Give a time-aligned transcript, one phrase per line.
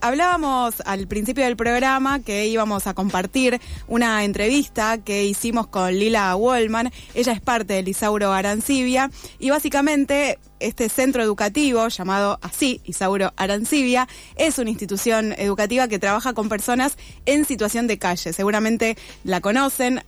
[0.00, 6.36] Hablábamos al principio del programa que íbamos a compartir una entrevista que hicimos con Lila
[6.36, 6.92] Wallman.
[7.14, 14.06] Ella es parte del Isauro Arancibia y básicamente este centro educativo llamado así, Isauro Arancibia,
[14.36, 16.96] es una institución educativa que trabaja con personas
[17.26, 18.32] en situación de calle.
[18.32, 20.04] Seguramente la conocen.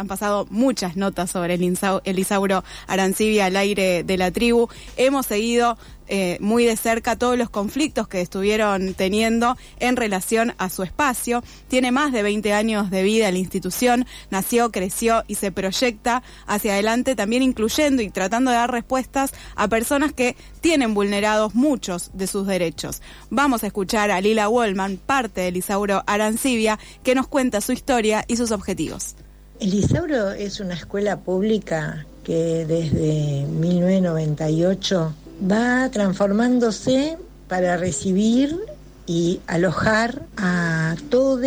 [0.00, 4.68] Han pasado muchas notas sobre el, Isauro Arancibia al aire de la tribu.
[4.96, 5.76] Hemos seguido
[6.08, 11.44] eh, muy de cerca todos los conflictos que estuvieron teniendo en relación a su espacio.
[11.68, 16.72] Tiene más de 20 años de vida la institución, nació, creció y se proyecta hacia
[16.72, 22.26] adelante también incluyendo y tratando de dar respuestas a personas que tienen vulnerados muchos de
[22.26, 23.02] sus derechos.
[23.28, 28.24] Vamos a escuchar a Lila Wallman, parte del Isauro Arancibia, que nos cuenta su historia
[28.26, 29.14] y sus objetivos.
[29.60, 35.14] El Isauro es una escuela pública que desde 1998
[35.50, 38.58] va transformándose para recibir
[39.06, 41.40] y alojar a todos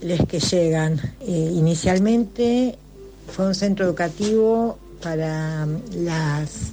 [0.00, 0.98] los que llegan.
[1.20, 2.78] Eh, inicialmente
[3.28, 6.72] fue un centro educativo para las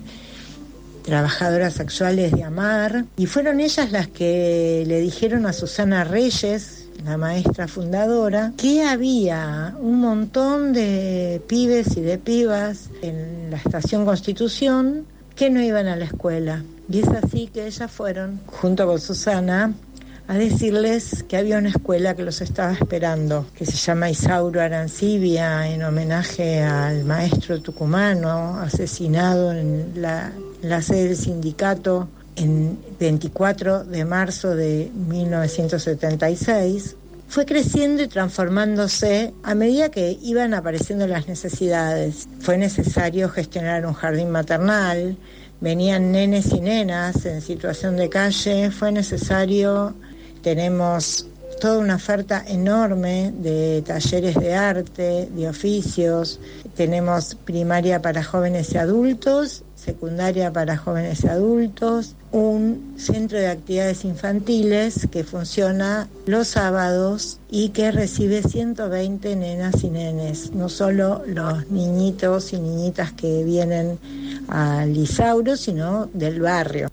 [1.04, 7.18] trabajadoras sexuales de Amar y fueron ellas las que le dijeron a Susana Reyes, la
[7.18, 15.06] maestra fundadora, que había un montón de pibes y de pibas en la estación Constitución
[15.36, 16.64] que no iban a la escuela.
[16.92, 19.74] Y es así que ellas fueron, junto con Susana,
[20.28, 25.68] a decirles que había una escuela que los estaba esperando, que se llama Isauro Arancibia,
[25.68, 30.32] en homenaje al maestro tucumano asesinado en la,
[30.84, 36.96] sede del sindicato en 24 de marzo de 1976
[37.30, 42.28] fue creciendo y transformándose a medida que iban apareciendo las necesidades.
[42.40, 45.16] Fue necesario gestionar un jardín maternal,
[45.62, 49.94] venían nenes y nenas en situación de calle, fue necesario,
[50.42, 51.28] tenemos
[51.62, 56.40] toda una oferta enorme de talleres de arte, de oficios,
[56.76, 64.06] tenemos primaria para jóvenes y adultos secundaria para jóvenes y adultos, un centro de actividades
[64.06, 71.70] infantiles que funciona los sábados y que recibe 120 nenas y nenes, no solo los
[71.72, 73.98] niñitos y niñitas que vienen
[74.48, 76.90] al Isauro, sino del barrio.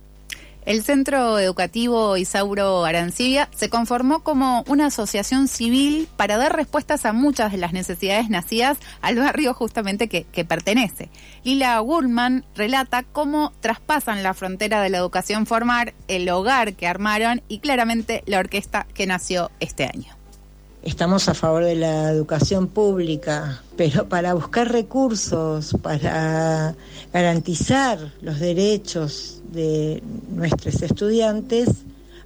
[0.66, 7.12] El Centro Educativo Isauro Arancibia se conformó como una asociación civil para dar respuestas a
[7.12, 11.08] muchas de las necesidades nacidas al barrio justamente que, pertenece.
[11.44, 17.42] Lila Gurman relata cómo traspasan la frontera de la educación formal, el hogar que armaron
[17.46, 20.15] y claramente la orquesta que nació este año.
[20.86, 26.76] Estamos a favor de la educación pública, pero para buscar recursos, para
[27.12, 31.68] garantizar los derechos de nuestros estudiantes,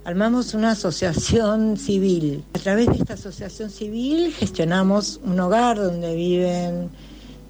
[0.05, 2.43] armamos una asociación civil.
[2.53, 6.91] A través de esta asociación civil gestionamos un hogar donde viven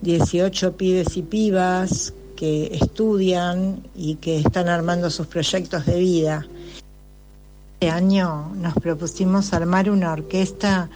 [0.04, 6.48] 18 pibes y pibas que estudian y que están armando sus proyectos de vida.
[7.82, 10.88] Este año nos propusimos armar una orquesta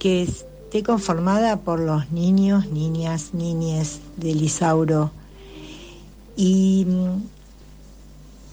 [0.00, 5.12] que esté conformada por los niños, niñas, niñes del Isauro.
[6.36, 6.88] Y